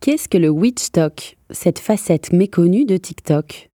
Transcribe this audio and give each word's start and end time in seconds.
Qu'est-ce 0.00 0.28
que 0.28 0.36
le 0.36 0.48
witch 0.48 0.90
talk, 0.90 1.38
cette 1.50 1.78
facette 1.78 2.32
méconnue 2.32 2.84
de 2.84 2.96
TikTok? 2.96 3.70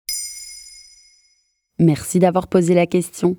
Merci 1.78 2.18
d'avoir 2.18 2.48
posé 2.48 2.74
la 2.74 2.86
question. 2.86 3.36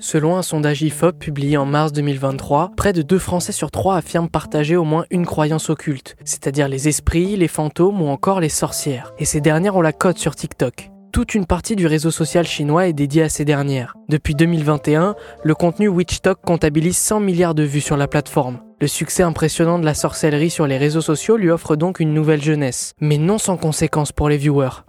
Selon 0.00 0.36
un 0.36 0.42
sondage 0.42 0.82
IFOP 0.82 1.18
publié 1.18 1.56
en 1.56 1.64
mars 1.64 1.92
2023, 1.92 2.72
près 2.76 2.92
de 2.92 3.02
2 3.02 3.18
Français 3.18 3.52
sur 3.52 3.70
3 3.70 3.96
affirment 3.96 4.28
partager 4.28 4.76
au 4.76 4.84
moins 4.84 5.06
une 5.10 5.26
croyance 5.26 5.70
occulte, 5.70 6.16
c'est-à-dire 6.24 6.68
les 6.68 6.86
esprits, 6.86 7.36
les 7.36 7.48
fantômes 7.48 8.02
ou 8.02 8.06
encore 8.06 8.40
les 8.40 8.48
sorcières. 8.48 9.12
Et 9.18 9.24
ces 9.24 9.40
dernières 9.40 9.74
ont 9.74 9.80
la 9.80 9.92
cote 9.92 10.18
sur 10.18 10.36
TikTok. 10.36 10.90
Toute 11.18 11.34
une 11.34 11.46
partie 11.46 11.74
du 11.74 11.88
réseau 11.88 12.12
social 12.12 12.46
chinois 12.46 12.86
est 12.86 12.92
dédiée 12.92 13.24
à 13.24 13.28
ces 13.28 13.44
dernières. 13.44 13.96
Depuis 14.08 14.36
2021, 14.36 15.16
le 15.42 15.54
contenu 15.56 15.88
WitchTok 15.88 16.38
comptabilise 16.46 16.96
100 16.96 17.18
milliards 17.18 17.56
de 17.56 17.64
vues 17.64 17.80
sur 17.80 17.96
la 17.96 18.06
plateforme. 18.06 18.60
Le 18.80 18.86
succès 18.86 19.24
impressionnant 19.24 19.80
de 19.80 19.84
la 19.84 19.94
sorcellerie 19.94 20.48
sur 20.48 20.68
les 20.68 20.78
réseaux 20.78 21.00
sociaux 21.00 21.36
lui 21.36 21.50
offre 21.50 21.74
donc 21.74 21.98
une 21.98 22.14
nouvelle 22.14 22.40
jeunesse, 22.40 22.92
mais 23.00 23.18
non 23.18 23.38
sans 23.38 23.56
conséquences 23.56 24.12
pour 24.12 24.28
les 24.28 24.36
viewers. 24.36 24.84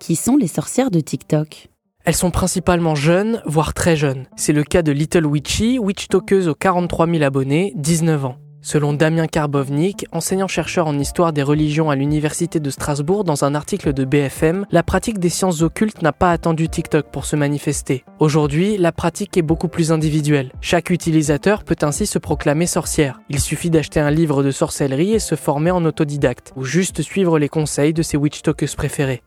Qui 0.00 0.16
sont 0.16 0.36
les 0.36 0.48
sorcières 0.48 0.90
de 0.90 0.98
TikTok? 0.98 1.68
Elles 2.04 2.14
sont 2.16 2.32
principalement 2.32 2.96
jeunes, 2.96 3.40
voire 3.46 3.74
très 3.74 3.94
jeunes. 3.94 4.26
C'est 4.34 4.52
le 4.52 4.64
cas 4.64 4.82
de 4.82 4.90
Little 4.90 5.26
Witchy, 5.26 5.78
witchtokeuse 5.78 6.48
aux 6.48 6.56
43 6.56 7.06
000 7.06 7.22
abonnés, 7.22 7.72
19 7.76 8.24
ans. 8.24 8.38
Selon 8.60 8.92
Damien 8.92 9.28
Karbovnik, 9.28 10.06
enseignant-chercheur 10.10 10.88
en 10.88 10.98
histoire 10.98 11.32
des 11.32 11.44
religions 11.44 11.90
à 11.90 11.96
l'Université 11.96 12.58
de 12.58 12.70
Strasbourg, 12.70 13.22
dans 13.22 13.44
un 13.44 13.54
article 13.54 13.92
de 13.92 14.04
BFM, 14.04 14.66
la 14.72 14.82
pratique 14.82 15.20
des 15.20 15.28
sciences 15.28 15.62
occultes 15.62 16.02
n'a 16.02 16.12
pas 16.12 16.32
attendu 16.32 16.68
TikTok 16.68 17.06
pour 17.12 17.24
se 17.24 17.36
manifester. 17.36 18.04
Aujourd'hui, 18.18 18.76
la 18.76 18.90
pratique 18.90 19.36
est 19.36 19.42
beaucoup 19.42 19.68
plus 19.68 19.92
individuelle. 19.92 20.50
Chaque 20.60 20.90
utilisateur 20.90 21.62
peut 21.62 21.76
ainsi 21.82 22.04
se 22.04 22.18
proclamer 22.18 22.66
sorcière. 22.66 23.20
Il 23.28 23.38
suffit 23.38 23.70
d'acheter 23.70 24.00
un 24.00 24.10
livre 24.10 24.42
de 24.42 24.50
sorcellerie 24.50 25.14
et 25.14 25.20
se 25.20 25.36
former 25.36 25.70
en 25.70 25.84
autodidacte, 25.84 26.52
ou 26.56 26.64
juste 26.64 27.00
suivre 27.02 27.38
les 27.38 27.48
conseils 27.48 27.94
de 27.94 28.02
ses 28.02 28.16
witchtokers 28.16 28.76
préférés. 28.76 29.22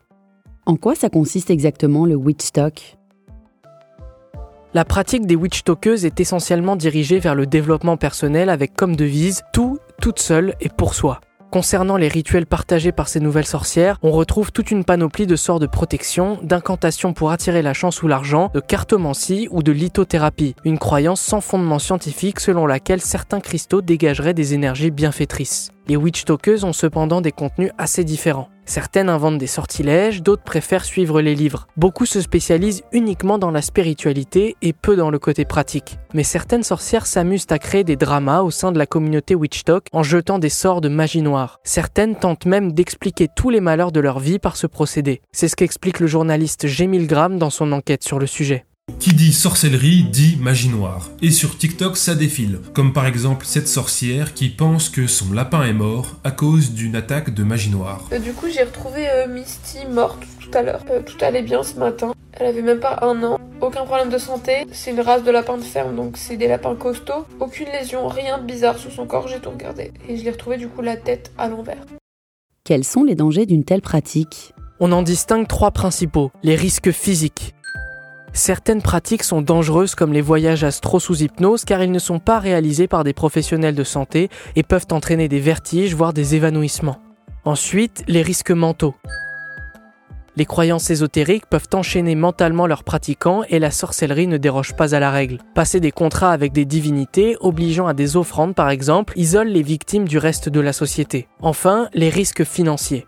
En 0.66 0.76
quoi 0.76 0.94
ça 0.94 1.08
consiste 1.08 1.50
exactement 1.50 2.04
le 2.04 2.14
witch 2.14 2.52
talk? 2.52 2.98
La 4.74 4.86
pratique 4.86 5.26
des 5.26 5.36
witchtokers 5.36 6.06
est 6.06 6.18
essentiellement 6.18 6.76
dirigée 6.76 7.18
vers 7.18 7.34
le 7.34 7.44
développement 7.44 7.98
personnel 7.98 8.48
avec 8.48 8.72
comme 8.72 8.96
devise 8.96 9.42
tout, 9.52 9.78
toute 10.00 10.18
seule 10.18 10.54
et 10.62 10.70
pour 10.70 10.94
soi. 10.94 11.20
Concernant 11.50 11.98
les 11.98 12.08
rituels 12.08 12.46
partagés 12.46 12.92
par 12.92 13.08
ces 13.08 13.20
nouvelles 13.20 13.44
sorcières, 13.44 13.98
on 14.00 14.10
retrouve 14.10 14.50
toute 14.50 14.70
une 14.70 14.84
panoplie 14.84 15.26
de 15.26 15.36
sorts 15.36 15.60
de 15.60 15.66
protection, 15.66 16.38
d'incantations 16.42 17.12
pour 17.12 17.32
attirer 17.32 17.60
la 17.60 17.74
chance 17.74 18.02
ou 18.02 18.08
l'argent, 18.08 18.50
de 18.54 18.60
cartomancie 18.60 19.46
ou 19.50 19.62
de 19.62 19.72
lithothérapie, 19.72 20.54
une 20.64 20.78
croyance 20.78 21.20
sans 21.20 21.42
fondement 21.42 21.78
scientifique 21.78 22.40
selon 22.40 22.66
laquelle 22.66 23.02
certains 23.02 23.40
cristaux 23.40 23.82
dégageraient 23.82 24.32
des 24.32 24.54
énergies 24.54 24.90
bienfaitrices. 24.90 25.70
Les 25.88 25.96
witchtokers 25.96 26.64
ont 26.64 26.72
cependant 26.72 27.20
des 27.20 27.32
contenus 27.32 27.72
assez 27.76 28.04
différents. 28.04 28.48
Certaines 28.64 29.08
inventent 29.08 29.38
des 29.38 29.48
sortilèges, 29.48 30.22
d'autres 30.22 30.44
préfèrent 30.44 30.84
suivre 30.84 31.20
les 31.20 31.34
livres. 31.34 31.66
Beaucoup 31.76 32.06
se 32.06 32.20
spécialisent 32.20 32.82
uniquement 32.92 33.36
dans 33.38 33.50
la 33.50 33.62
spiritualité 33.62 34.56
et 34.62 34.72
peu 34.72 34.94
dans 34.94 35.10
le 35.10 35.18
côté 35.18 35.44
pratique. 35.44 35.98
Mais 36.14 36.22
certaines 36.22 36.62
sorcières 36.62 37.06
s'amusent 37.06 37.46
à 37.50 37.58
créer 37.58 37.82
des 37.82 37.96
dramas 37.96 38.42
au 38.42 38.50
sein 38.50 38.70
de 38.70 38.78
la 38.78 38.86
communauté 38.86 39.34
witchtalk 39.34 39.86
en 39.92 40.04
jetant 40.04 40.38
des 40.38 40.48
sorts 40.48 40.80
de 40.80 40.88
magie 40.88 41.22
noire. 41.22 41.58
Certaines 41.64 42.14
tentent 42.14 42.46
même 42.46 42.72
d'expliquer 42.72 43.26
tous 43.34 43.50
les 43.50 43.60
malheurs 43.60 43.92
de 43.92 44.00
leur 44.00 44.20
vie 44.20 44.38
par 44.38 44.56
ce 44.56 44.68
procédé. 44.68 45.20
C'est 45.32 45.48
ce 45.48 45.56
qu'explique 45.56 45.98
le 45.98 46.06
journaliste 46.06 46.68
G. 46.68 46.86
Milgram 46.86 47.38
dans 47.38 47.50
son 47.50 47.72
enquête 47.72 48.04
sur 48.04 48.20
le 48.20 48.26
sujet. 48.26 48.64
Qui 48.98 49.14
dit 49.14 49.32
sorcellerie 49.32 50.04
dit 50.04 50.36
magie 50.40 50.68
noire. 50.68 51.10
Et 51.20 51.30
sur 51.30 51.58
TikTok, 51.58 51.96
ça 51.96 52.14
défile. 52.14 52.60
Comme 52.72 52.92
par 52.92 53.06
exemple 53.06 53.44
cette 53.46 53.68
sorcière 53.68 54.34
qui 54.34 54.48
pense 54.48 54.88
que 54.88 55.06
son 55.06 55.32
lapin 55.32 55.64
est 55.64 55.72
mort 55.72 56.16
à 56.24 56.30
cause 56.30 56.72
d'une 56.72 56.96
attaque 56.96 57.34
de 57.34 57.42
magie 57.42 57.70
noire. 57.70 58.08
Euh, 58.12 58.18
du 58.18 58.32
coup, 58.32 58.46
j'ai 58.52 58.62
retrouvé 58.62 59.08
euh, 59.08 59.26
Misty 59.26 59.86
morte 59.90 60.22
tout 60.40 60.50
à 60.56 60.62
l'heure. 60.62 60.84
Euh, 60.90 61.02
tout 61.02 61.16
allait 61.20 61.42
bien 61.42 61.62
ce 61.62 61.74
matin. 61.78 62.12
Elle 62.32 62.46
avait 62.46 62.62
même 62.62 62.80
pas 62.80 62.98
un 63.02 63.22
an. 63.22 63.38
Aucun 63.60 63.84
problème 63.84 64.08
de 64.08 64.18
santé. 64.18 64.66
C'est 64.72 64.90
une 64.90 65.00
race 65.00 65.22
de 65.22 65.30
lapin 65.30 65.58
de 65.58 65.62
ferme, 65.62 65.94
donc 65.94 66.16
c'est 66.16 66.36
des 66.36 66.48
lapins 66.48 66.74
costauds. 66.74 67.26
Aucune 67.40 67.68
lésion, 67.68 68.08
rien 68.08 68.38
de 68.38 68.44
bizarre 68.44 68.78
sur 68.78 68.90
son 68.90 69.06
corps, 69.06 69.28
j'ai 69.28 69.38
tout 69.38 69.50
regardé. 69.50 69.92
Et 70.08 70.16
je 70.16 70.24
l'ai 70.24 70.30
retrouvé 70.30 70.56
du 70.56 70.68
coup 70.68 70.82
la 70.82 70.96
tête 70.96 71.30
à 71.38 71.48
l'envers. 71.48 71.84
Quels 72.64 72.84
sont 72.84 73.04
les 73.04 73.14
dangers 73.14 73.46
d'une 73.46 73.64
telle 73.64 73.82
pratique? 73.82 74.54
On 74.80 74.92
en 74.92 75.02
distingue 75.02 75.46
trois 75.46 75.70
principaux. 75.70 76.30
Les 76.42 76.56
risques 76.56 76.90
physiques. 76.90 77.54
Certaines 78.44 78.82
pratiques 78.82 79.22
sont 79.22 79.40
dangereuses 79.40 79.94
comme 79.94 80.12
les 80.12 80.20
voyages 80.20 80.64
astro 80.64 80.98
sous 80.98 81.22
hypnose 81.22 81.64
car 81.64 81.80
ils 81.80 81.92
ne 81.92 82.00
sont 82.00 82.18
pas 82.18 82.40
réalisés 82.40 82.88
par 82.88 83.04
des 83.04 83.12
professionnels 83.12 83.76
de 83.76 83.84
santé 83.84 84.30
et 84.56 84.64
peuvent 84.64 84.88
entraîner 84.90 85.28
des 85.28 85.38
vertiges 85.38 85.94
voire 85.94 86.12
des 86.12 86.34
évanouissements. 86.34 86.98
Ensuite, 87.44 88.02
les 88.08 88.20
risques 88.20 88.50
mentaux. 88.50 88.96
Les 90.34 90.44
croyances 90.44 90.90
ésotériques 90.90 91.46
peuvent 91.46 91.68
enchaîner 91.72 92.16
mentalement 92.16 92.66
leurs 92.66 92.82
pratiquants 92.82 93.44
et 93.48 93.60
la 93.60 93.70
sorcellerie 93.70 94.26
ne 94.26 94.38
déroge 94.38 94.74
pas 94.74 94.96
à 94.96 94.98
la 94.98 95.12
règle. 95.12 95.38
Passer 95.54 95.78
des 95.78 95.92
contrats 95.92 96.32
avec 96.32 96.50
des 96.50 96.64
divinités, 96.64 97.36
obligeant 97.38 97.86
à 97.86 97.94
des 97.94 98.16
offrandes 98.16 98.56
par 98.56 98.70
exemple, 98.70 99.12
isole 99.16 99.50
les 99.50 99.62
victimes 99.62 100.08
du 100.08 100.18
reste 100.18 100.48
de 100.48 100.58
la 100.58 100.72
société. 100.72 101.28
Enfin, 101.42 101.88
les 101.94 102.08
risques 102.08 102.42
financiers. 102.42 103.06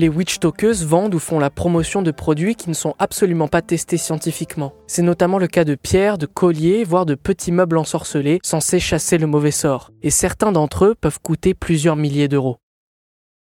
Les 0.00 0.08
witchtokers 0.08 0.82
vendent 0.86 1.14
ou 1.14 1.18
font 1.18 1.38
la 1.38 1.50
promotion 1.50 2.00
de 2.00 2.10
produits 2.10 2.54
qui 2.54 2.70
ne 2.70 2.74
sont 2.74 2.94
absolument 2.98 3.48
pas 3.48 3.60
testés 3.60 3.98
scientifiquement. 3.98 4.72
C'est 4.86 5.02
notamment 5.02 5.36
le 5.36 5.46
cas 5.46 5.66
de 5.66 5.74
pierres, 5.74 6.16
de 6.16 6.24
colliers, 6.24 6.84
voire 6.84 7.04
de 7.04 7.14
petits 7.14 7.52
meubles 7.52 7.76
ensorcelés 7.76 8.38
censés 8.42 8.80
chasser 8.80 9.18
le 9.18 9.26
mauvais 9.26 9.50
sort. 9.50 9.90
Et 10.02 10.08
certains 10.08 10.52
d'entre 10.52 10.86
eux 10.86 10.94
peuvent 10.98 11.20
coûter 11.20 11.52
plusieurs 11.52 11.96
milliers 11.96 12.28
d'euros. 12.28 12.56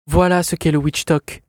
Voilà 0.09 0.43
ce 0.43 0.57
qu'est 0.57 0.73
le 0.73 0.79
witchtalk. 0.79 1.45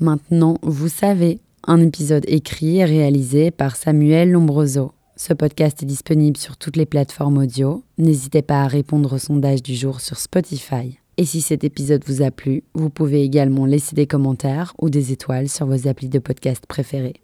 Maintenant, 0.00 0.58
vous 0.60 0.90
savez, 0.90 1.40
un 1.66 1.80
épisode 1.80 2.26
écrit 2.28 2.80
et 2.80 2.84
réalisé 2.84 3.50
par 3.50 3.76
Samuel 3.76 4.32
Lombroso. 4.32 4.92
Ce 5.16 5.32
podcast 5.32 5.82
est 5.82 5.86
disponible 5.86 6.36
sur 6.36 6.58
toutes 6.58 6.76
les 6.76 6.84
plateformes 6.84 7.38
audio. 7.38 7.84
N'hésitez 7.96 8.42
pas 8.42 8.64
à 8.64 8.68
répondre 8.68 9.14
au 9.14 9.18
sondage 9.18 9.62
du 9.62 9.74
jour 9.74 10.02
sur 10.02 10.18
Spotify. 10.18 10.98
Et 11.16 11.24
si 11.24 11.40
cet 11.40 11.64
épisode 11.64 12.04
vous 12.06 12.22
a 12.22 12.30
plu, 12.30 12.64
vous 12.74 12.90
pouvez 12.90 13.22
également 13.22 13.66
laisser 13.66 13.94
des 13.94 14.06
commentaires 14.06 14.74
ou 14.80 14.90
des 14.90 15.12
étoiles 15.12 15.48
sur 15.48 15.66
vos 15.66 15.86
applis 15.86 16.08
de 16.08 16.18
podcast 16.18 16.66
préférés. 16.66 17.23